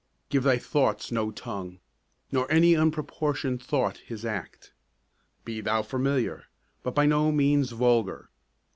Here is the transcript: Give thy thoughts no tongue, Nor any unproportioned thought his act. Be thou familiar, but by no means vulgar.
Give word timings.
Give 0.29 0.41
thy 0.41 0.57
thoughts 0.57 1.11
no 1.11 1.29
tongue, 1.29 1.77
Nor 2.31 2.51
any 2.51 2.73
unproportioned 2.75 3.61
thought 3.61 3.97
his 3.97 4.25
act. 4.25 4.73
Be 5.45 5.61
thou 5.61 5.83
familiar, 5.83 6.45
but 6.81 6.95
by 6.95 7.05
no 7.05 7.31
means 7.31 7.71
vulgar. 7.71 8.31